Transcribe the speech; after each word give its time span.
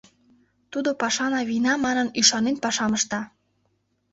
Тудо 0.71 0.89
«пашана 1.01 1.41
вийна» 1.47 1.73
манын 1.85 2.07
ӱшанен 2.19 2.57
пашам 2.63 2.91
ышта. 2.97 3.21